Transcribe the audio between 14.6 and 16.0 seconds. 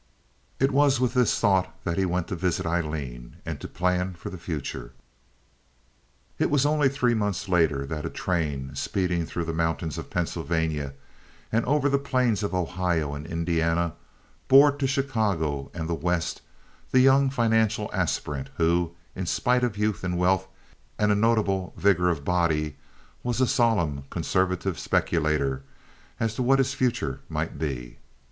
to Chicago and the